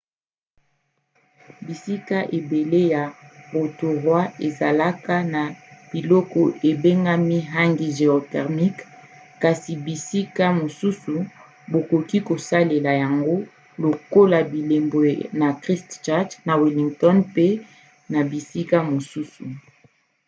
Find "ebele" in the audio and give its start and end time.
2.37-2.81